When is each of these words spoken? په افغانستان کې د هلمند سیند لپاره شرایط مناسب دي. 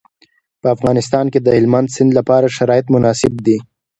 په 0.61 0.67
افغانستان 0.75 1.25
کې 1.33 1.39
د 1.41 1.47
هلمند 1.57 1.87
سیند 1.95 2.11
لپاره 2.19 2.53
شرایط 2.57 2.85
مناسب 2.95 3.33
دي. 3.45 3.57